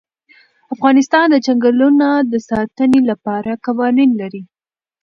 [0.73, 4.43] افغانستان د چنګلونه د ساتنې لپاره قوانین لري.